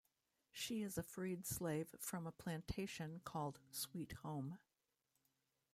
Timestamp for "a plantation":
2.25-3.21